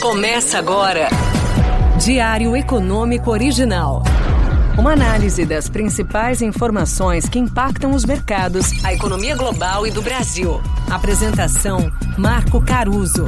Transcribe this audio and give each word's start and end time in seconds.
Começa 0.00 0.58
agora. 0.60 1.08
Diário 1.98 2.56
Econômico 2.56 3.32
Original. 3.32 4.04
Uma 4.78 4.92
análise 4.92 5.44
das 5.44 5.68
principais 5.68 6.40
informações 6.40 7.28
que 7.28 7.36
impactam 7.36 7.90
os 7.90 8.04
mercados, 8.04 8.84
a 8.84 8.94
economia 8.94 9.36
global 9.36 9.84
e 9.88 9.90
do 9.90 10.00
Brasil. 10.00 10.60
Apresentação: 10.88 11.90
Marco 12.16 12.64
Caruso. 12.64 13.24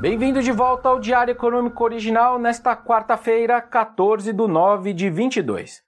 Bem-vindo 0.00 0.40
de 0.40 0.52
volta 0.52 0.88
ao 0.88 1.00
Diário 1.00 1.32
Econômico 1.32 1.82
Original 1.82 2.38
nesta 2.38 2.76
quarta-feira, 2.76 3.60
14 3.60 4.32
de 4.32 4.46
9 4.46 4.92
de 4.92 5.10
22. 5.10 5.82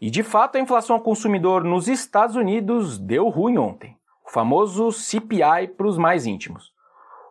E 0.00 0.10
de 0.10 0.22
fato, 0.22 0.56
a 0.56 0.60
inflação 0.60 0.96
ao 0.96 1.02
consumidor 1.02 1.62
nos 1.62 1.88
Estados 1.88 2.36
Unidos 2.36 2.98
deu 2.98 3.28
ruim 3.28 3.58
ontem. 3.58 3.98
O 4.26 4.30
famoso 4.30 4.90
CPI 4.90 5.68
para 5.76 5.86
os 5.86 5.98
mais 5.98 6.24
íntimos. 6.24 6.72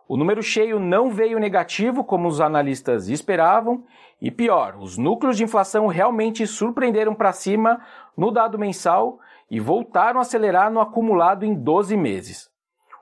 O 0.08 0.18
número 0.18 0.44
cheio 0.44 0.80
não 0.80 1.10
veio 1.10 1.40
negativo 1.40 2.04
como 2.04 2.28
os 2.28 2.42
analistas 2.42 3.08
esperavam, 3.08 3.84
e 4.22 4.30
pior, 4.30 4.76
os 4.78 4.98
núcleos 4.98 5.38
de 5.38 5.44
inflação 5.44 5.88
realmente 5.88 6.46
surpreenderam 6.46 7.16
para 7.16 7.32
cima 7.32 7.82
no 8.16 8.30
dado 8.30 8.60
mensal 8.60 9.20
e 9.50 9.60
voltaram 9.60 10.20
a 10.20 10.22
acelerar 10.22 10.72
no 10.72 10.80
acumulado 10.80 11.44
em 11.44 11.54
12 11.54 11.98
meses. 11.98 12.50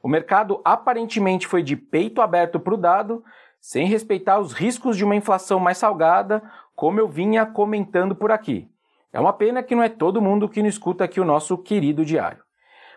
O 0.02 0.08
mercado 0.08 0.62
aparentemente 0.64 1.46
foi 1.46 1.62
de 1.62 1.76
peito 1.76 2.22
aberto 2.22 2.60
para 2.60 2.74
o 2.74 2.78
dado, 2.78 3.24
sem 3.60 3.86
respeitar 3.86 4.40
os 4.40 4.54
riscos 4.54 4.96
de 4.96 5.04
uma 5.04 5.16
inflação 5.16 5.60
mais 5.60 5.78
salgada, 5.78 6.42
como 6.74 7.00
eu 7.00 7.08
vinha 7.08 7.46
comentando 7.46 8.16
por 8.16 8.32
aqui. 8.32 8.70
É 9.12 9.20
uma 9.20 9.34
pena 9.34 9.62
que 9.62 9.76
não 9.76 9.84
é 9.84 9.90
todo 9.90 10.22
mundo 10.22 10.48
que 10.48 10.62
não 10.62 10.70
escuta 10.70 11.04
aqui 11.04 11.20
o 11.20 11.26
nosso 11.26 11.58
querido 11.58 12.06
diário. 12.06 12.42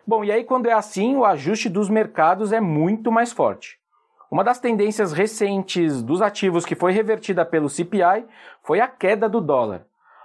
Bom, 0.06 0.22
e 0.22 0.30
aí 0.30 0.44
quando 0.44 0.66
é 0.66 0.72
assim, 0.72 1.16
o 1.16 1.24
ajuste 1.24 1.68
dos 1.68 1.88
mercados 1.88 2.52
é 2.52 2.60
muito 2.60 3.10
mais 3.10 3.32
forte. 3.32 3.81
Uma 4.32 4.42
das 4.42 4.58
tendências 4.58 5.12
recentes 5.12 6.02
dos 6.02 6.22
ativos 6.22 6.64
que 6.64 6.74
foi 6.74 6.90
revertida 6.90 7.44
pelo 7.44 7.68
CPI 7.68 8.24
foi 8.62 8.80
a 8.80 8.88
queda 8.88 9.28
do 9.28 9.42
dólar. 9.42 9.84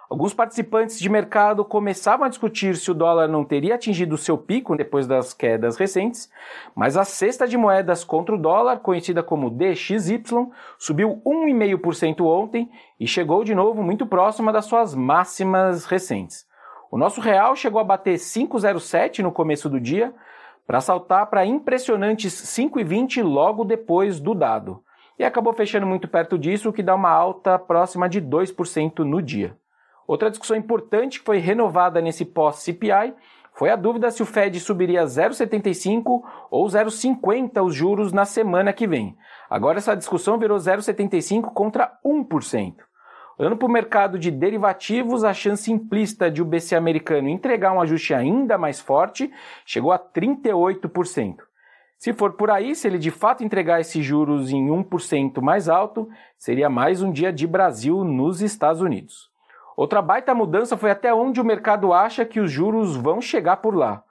Alguns 0.10 0.34
participantes 0.34 0.98
de 0.98 1.10
mercado 1.10 1.66
começavam 1.66 2.26
a 2.26 2.30
discutir 2.30 2.78
se 2.78 2.90
o 2.90 2.94
dólar 2.94 3.28
não 3.28 3.44
teria 3.44 3.76
atingido 3.76 4.16
seu 4.16 4.38
pico 4.38 4.78
depois 4.78 5.08
das 5.08 5.34
quedas 5.34 5.76
recentes, 5.76 6.32
mas 6.74 6.96
a 6.96 7.04
cesta 7.04 7.46
de 7.46 7.58
moedas 7.58 8.06
contra 8.06 8.34
o 8.34 8.38
dólar, 8.38 8.80
conhecida 8.80 9.22
como 9.22 9.50
DXY, 9.50 10.24
subiu 10.80 11.22
1,5% 11.26 12.22
ontem 12.22 12.72
e 12.98 13.06
chegou 13.06 13.44
de 13.44 13.54
novo 13.54 13.84
muito 13.84 14.06
próxima 14.06 14.54
das 14.54 14.64
suas 14.64 14.96
máximas 14.96 15.84
recentes. 15.84 16.48
O 16.90 16.98
nosso 16.98 17.20
real 17.20 17.58
chegou 17.58 17.82
a 17.82 17.84
bater 17.84 18.16
5,07 18.16 19.20
no 19.20 19.34
começo 19.34 19.70
do 19.70 19.82
dia, 19.82 20.14
para 20.68 20.82
saltar 20.82 21.28
para 21.28 21.46
impressionantes 21.46 22.34
5,20 22.34 23.24
logo 23.24 23.64
depois 23.64 24.20
do 24.20 24.36
dado. 24.36 24.84
E 25.18 25.24
acabou 25.24 25.54
fechando 25.54 25.88
muito 25.88 26.08
perto 26.08 26.38
disso, 26.38 26.70
o 26.70 26.74
que 26.74 26.84
dá 26.84 26.94
uma 26.94 27.10
alta 27.10 27.58
próxima 27.58 28.10
de 28.10 28.22
2% 28.22 29.00
no 29.00 29.22
dia. 29.22 29.58
Outra 30.06 30.30
discussão 30.30 30.56
importante 30.56 31.20
que 31.20 31.26
foi 31.26 31.38
renovada 31.38 32.02
nesse 32.02 32.24
pós-CPI 32.26 33.16
foi 33.54 33.72
a 33.72 33.76
dúvida 33.76 34.12
se 34.12 34.22
o 34.22 34.26
Fed 34.26 34.60
subiria 34.60 35.04
0,75 35.04 36.22
ou 36.52 36.66
0,50 36.68 37.66
os 37.66 37.74
juros 37.74 38.14
na 38.14 38.24
semana 38.24 38.72
que 38.72 38.86
vem. 38.86 39.18
Agora 39.50 39.80
essa 39.80 39.96
discussão 39.96 40.38
virou 40.38 40.58
0,75 40.58 41.52
contra 41.54 41.98
1%. 42.06 42.76
Olhando 43.38 43.56
para 43.56 43.68
o 43.68 43.72
mercado 43.72 44.18
de 44.18 44.32
derivativos, 44.32 45.24
a 45.24 45.32
chance 45.32 45.72
implícita 45.72 46.32
de 46.32 46.42
o 46.42 46.46
BC 46.46 46.76
americano 46.76 47.30
entregar 47.30 47.72
um 47.72 47.80
ajuste 47.80 48.14
ainda 48.14 48.58
mais 48.58 48.80
forte 48.80 49.32
chegou 49.64 49.92
a 49.92 50.00
38%. 50.00 51.36
Se 52.00 52.14
for 52.14 52.34
por 52.34 52.50
aí, 52.50 52.76
se 52.76 52.88
ele 52.88 52.98
de 52.98 53.12
fato 53.12 53.44
entregar 53.44 53.80
esses 53.80 54.04
juros 54.04 54.52
em 54.52 54.68
1% 54.68 55.40
mais 55.42 55.70
alto, 55.70 56.10
seria 56.38 56.70
mais 56.70 57.02
um 57.02 57.12
dia 57.12 57.32
de 57.32 57.46
Brasil 57.46 58.04
nos 58.04 58.42
Estados 58.42 58.82
Unidos. 58.82 59.30
Outra 59.76 60.02
baita 60.02 60.34
mudança 60.34 60.76
foi 60.76 60.90
até 60.90 61.14
onde 61.14 61.40
o 61.40 61.46
mercado 61.46 61.94
acha 61.94 62.26
que 62.26 62.40
os 62.40 62.52
juros 62.52 62.96
vão 62.96 63.22
chegar 63.22 63.58
por 63.58 63.76
lá. 63.76 64.04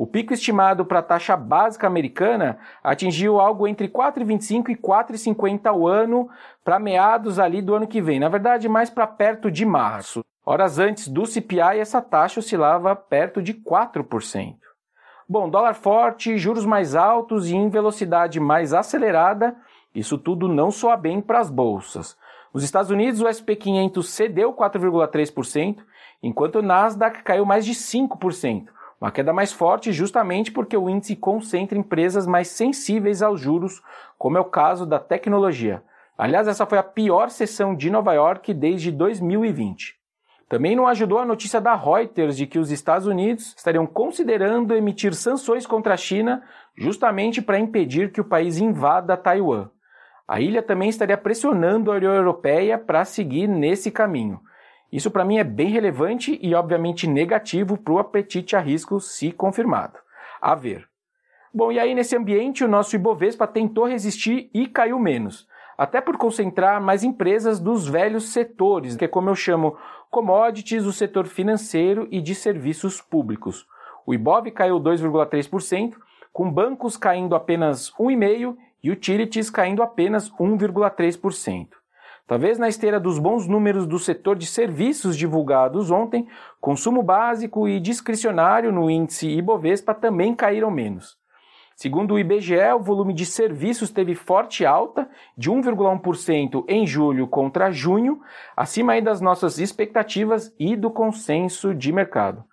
O 0.00 0.06
pico 0.06 0.32
estimado 0.32 0.82
para 0.86 1.00
a 1.00 1.02
taxa 1.02 1.36
básica 1.36 1.86
americana 1.86 2.56
atingiu 2.82 3.38
algo 3.38 3.68
entre 3.68 3.86
4,25 3.86 4.70
e 4.70 4.74
4,50 4.74 5.66
ao 5.66 5.86
ano 5.86 6.26
para 6.64 6.78
meados 6.78 7.38
ali 7.38 7.60
do 7.60 7.74
ano 7.74 7.86
que 7.86 8.00
vem. 8.00 8.18
Na 8.18 8.30
verdade, 8.30 8.66
mais 8.66 8.88
para 8.88 9.06
perto 9.06 9.50
de 9.50 9.66
março. 9.66 10.24
Horas 10.42 10.78
antes 10.78 11.06
do 11.06 11.26
CPI, 11.26 11.80
essa 11.80 12.00
taxa 12.00 12.40
oscilava 12.40 12.96
perto 12.96 13.42
de 13.42 13.52
4%. 13.52 14.54
Bom, 15.28 15.50
dólar 15.50 15.74
forte, 15.74 16.38
juros 16.38 16.64
mais 16.64 16.94
altos 16.94 17.50
e 17.50 17.54
em 17.54 17.68
velocidade 17.68 18.40
mais 18.40 18.72
acelerada, 18.72 19.54
isso 19.94 20.16
tudo 20.16 20.48
não 20.48 20.70
soa 20.70 20.96
bem 20.96 21.20
para 21.20 21.40
as 21.40 21.50
bolsas. 21.50 22.16
Nos 22.54 22.62
Estados 22.62 22.90
Unidos, 22.90 23.20
o 23.20 23.28
SP 23.28 23.52
500 23.54 24.08
cedeu 24.08 24.54
4,3%, 24.54 25.76
enquanto 26.22 26.56
o 26.56 26.62
Nasdaq 26.62 27.22
caiu 27.22 27.44
mais 27.44 27.66
de 27.66 27.74
5%. 27.74 28.79
Uma 29.00 29.10
queda 29.10 29.32
mais 29.32 29.50
forte 29.50 29.92
justamente 29.92 30.52
porque 30.52 30.76
o 30.76 30.90
índice 30.90 31.16
concentra 31.16 31.78
empresas 31.78 32.26
mais 32.26 32.48
sensíveis 32.48 33.22
aos 33.22 33.40
juros, 33.40 33.80
como 34.18 34.36
é 34.36 34.40
o 34.40 34.44
caso 34.44 34.84
da 34.84 34.98
tecnologia. 34.98 35.82
Aliás, 36.18 36.46
essa 36.46 36.66
foi 36.66 36.76
a 36.76 36.82
pior 36.82 37.30
sessão 37.30 37.74
de 37.74 37.88
Nova 37.88 38.12
York 38.12 38.52
desde 38.52 38.92
2020. 38.92 39.98
Também 40.50 40.76
não 40.76 40.86
ajudou 40.86 41.18
a 41.18 41.24
notícia 41.24 41.60
da 41.60 41.74
Reuters 41.74 42.36
de 42.36 42.46
que 42.46 42.58
os 42.58 42.70
Estados 42.70 43.06
Unidos 43.06 43.54
estariam 43.56 43.86
considerando 43.86 44.76
emitir 44.76 45.14
sanções 45.14 45.64
contra 45.64 45.94
a 45.94 45.96
China 45.96 46.42
justamente 46.76 47.40
para 47.40 47.58
impedir 47.58 48.12
que 48.12 48.20
o 48.20 48.24
país 48.24 48.58
invada 48.58 49.16
Taiwan. 49.16 49.70
A 50.28 50.40
ilha 50.40 50.62
também 50.62 50.90
estaria 50.90 51.16
pressionando 51.16 51.90
a 51.90 51.96
União 51.96 52.14
Europeia 52.14 52.76
para 52.76 53.04
seguir 53.04 53.46
nesse 53.46 53.90
caminho. 53.90 54.40
Isso 54.92 55.10
para 55.10 55.24
mim 55.24 55.38
é 55.38 55.44
bem 55.44 55.68
relevante 55.68 56.38
e 56.42 56.54
obviamente 56.54 57.06
negativo 57.06 57.76
para 57.76 57.92
o 57.92 57.98
apetite 57.98 58.56
a 58.56 58.60
risco 58.60 59.00
se 59.00 59.30
confirmado. 59.30 59.98
A 60.40 60.54
ver. 60.54 60.88
Bom, 61.52 61.70
e 61.70 61.78
aí 61.78 61.94
nesse 61.94 62.16
ambiente 62.16 62.64
o 62.64 62.68
nosso 62.68 62.94
Ibovespa 62.94 63.46
tentou 63.46 63.86
resistir 63.86 64.50
e 64.54 64.66
caiu 64.66 64.98
menos, 64.98 65.48
até 65.76 66.00
por 66.00 66.16
concentrar 66.16 66.80
mais 66.80 67.02
empresas 67.02 67.58
dos 67.58 67.88
velhos 67.88 68.32
setores, 68.32 68.96
que 68.96 69.04
é 69.04 69.08
como 69.08 69.30
eu 69.30 69.34
chamo 69.34 69.76
commodities, 70.10 70.84
o 70.84 70.92
setor 70.92 71.26
financeiro 71.26 72.06
e 72.10 72.20
de 72.20 72.34
serviços 72.34 73.00
públicos. 73.00 73.66
O 74.06 74.14
Ibov 74.14 74.50
caiu 74.50 74.80
2,3%, 74.80 75.94
com 76.32 76.50
bancos 76.50 76.96
caindo 76.96 77.34
apenas 77.34 77.92
1,5% 77.92 78.56
e 78.82 78.90
utilities 78.90 79.50
caindo 79.50 79.82
apenas 79.82 80.30
1,3%. 80.32 81.79
Talvez 82.30 82.60
na 82.60 82.68
esteira 82.68 83.00
dos 83.00 83.18
bons 83.18 83.48
números 83.48 83.88
do 83.88 83.98
setor 83.98 84.36
de 84.36 84.46
serviços 84.46 85.16
divulgados 85.16 85.90
ontem, 85.90 86.28
consumo 86.60 87.02
básico 87.02 87.66
e 87.66 87.80
discricionário 87.80 88.70
no 88.70 88.88
índice 88.88 89.28
Ibovespa 89.28 89.92
também 89.92 90.32
caíram 90.32 90.70
menos. 90.70 91.18
Segundo 91.74 92.14
o 92.14 92.18
IBGE, 92.20 92.72
o 92.76 92.84
volume 92.84 93.12
de 93.12 93.26
serviços 93.26 93.90
teve 93.90 94.14
forte 94.14 94.64
alta, 94.64 95.10
de 95.36 95.50
1,1% 95.50 96.64
em 96.68 96.86
julho 96.86 97.26
contra 97.26 97.72
junho, 97.72 98.20
acima 98.56 99.02
das 99.02 99.20
nossas 99.20 99.58
expectativas 99.58 100.54
e 100.56 100.76
do 100.76 100.88
consenso 100.88 101.74
de 101.74 101.92
mercado. 101.92 102.44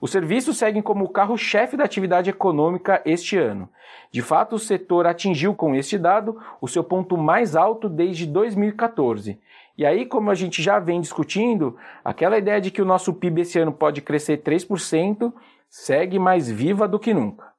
Os 0.00 0.10
serviços 0.10 0.56
seguem 0.56 0.80
como 0.80 1.04
o 1.04 1.08
carro-chefe 1.08 1.76
da 1.76 1.84
atividade 1.84 2.30
econômica 2.30 3.02
este 3.04 3.36
ano. 3.36 3.68
De 4.10 4.22
fato, 4.22 4.54
o 4.54 4.58
setor 4.58 5.06
atingiu 5.06 5.54
com 5.54 5.74
este 5.74 5.98
dado 5.98 6.40
o 6.60 6.66
seu 6.66 6.82
ponto 6.82 7.18
mais 7.18 7.54
alto 7.54 7.88
desde 7.88 8.26
2014. 8.26 9.38
E 9.76 9.84
aí, 9.84 10.06
como 10.06 10.30
a 10.30 10.34
gente 10.34 10.62
já 10.62 10.78
vem 10.78 11.00
discutindo, 11.00 11.76
aquela 12.04 12.38
ideia 12.38 12.60
de 12.60 12.70
que 12.70 12.82
o 12.82 12.84
nosso 12.84 13.12
PIB 13.14 13.42
esse 13.42 13.58
ano 13.58 13.72
pode 13.72 14.00
crescer 14.00 14.42
3% 14.42 15.32
segue 15.68 16.18
mais 16.18 16.50
viva 16.50 16.88
do 16.88 16.98
que 16.98 17.14
nunca. 17.14 17.50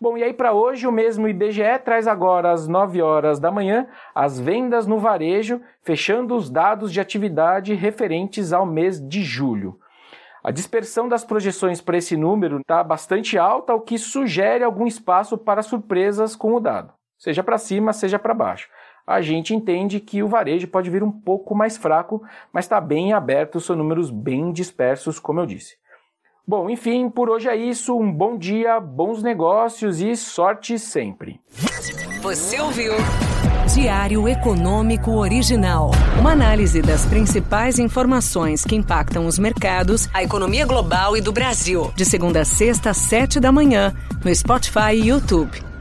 Bom, 0.00 0.18
e 0.18 0.24
aí 0.24 0.32
para 0.32 0.52
hoje 0.52 0.84
o 0.84 0.90
mesmo 0.90 1.28
IBGE 1.28 1.78
traz 1.84 2.08
agora 2.08 2.50
às 2.50 2.66
9 2.66 3.00
horas 3.00 3.38
da 3.38 3.52
manhã 3.52 3.86
as 4.12 4.40
vendas 4.40 4.84
no 4.84 4.98
varejo, 4.98 5.60
fechando 5.80 6.34
os 6.34 6.50
dados 6.50 6.92
de 6.92 7.00
atividade 7.00 7.72
referentes 7.74 8.52
ao 8.52 8.66
mês 8.66 9.00
de 9.00 9.22
julho. 9.22 9.78
A 10.44 10.50
dispersão 10.50 11.08
das 11.08 11.24
projeções 11.24 11.80
para 11.80 11.96
esse 11.96 12.16
número 12.16 12.58
está 12.58 12.82
bastante 12.82 13.38
alta, 13.38 13.74
o 13.74 13.80
que 13.80 13.96
sugere 13.96 14.64
algum 14.64 14.86
espaço 14.86 15.38
para 15.38 15.62
surpresas 15.62 16.34
com 16.34 16.54
o 16.54 16.60
dado, 16.60 16.92
seja 17.16 17.44
para 17.44 17.58
cima, 17.58 17.92
seja 17.92 18.18
para 18.18 18.34
baixo. 18.34 18.68
A 19.06 19.20
gente 19.20 19.54
entende 19.54 20.00
que 20.00 20.22
o 20.22 20.28
varejo 20.28 20.66
pode 20.66 20.90
vir 20.90 21.02
um 21.04 21.12
pouco 21.12 21.54
mais 21.54 21.76
fraco, 21.76 22.22
mas 22.52 22.64
está 22.64 22.80
bem 22.80 23.12
aberto, 23.12 23.60
são 23.60 23.76
números 23.76 24.10
bem 24.10 24.52
dispersos, 24.52 25.20
como 25.20 25.40
eu 25.40 25.46
disse. 25.46 25.76
Bom, 26.46 26.68
enfim, 26.68 27.08
por 27.08 27.30
hoje 27.30 27.48
é 27.48 27.54
isso. 27.54 27.96
Um 27.96 28.12
bom 28.12 28.36
dia, 28.36 28.80
bons 28.80 29.22
negócios 29.22 30.00
e 30.00 30.16
sorte 30.16 30.76
sempre. 30.76 31.40
Você 32.20 32.60
ouviu? 32.60 32.94
Diário 33.74 34.28
Econômico 34.28 35.12
Original. 35.12 35.92
Uma 36.20 36.32
análise 36.32 36.82
das 36.82 37.06
principais 37.06 37.78
informações 37.78 38.66
que 38.66 38.76
impactam 38.76 39.24
os 39.24 39.38
mercados, 39.38 40.10
a 40.12 40.22
economia 40.22 40.66
global 40.66 41.16
e 41.16 41.22
do 41.22 41.32
Brasil. 41.32 41.90
De 41.96 42.04
segunda 42.04 42.42
a 42.42 42.44
sexta, 42.44 42.90
às 42.90 42.98
sete 42.98 43.40
da 43.40 43.50
manhã, 43.50 43.94
no 44.22 44.34
Spotify 44.34 44.92
e 44.92 45.08
YouTube. 45.08 45.71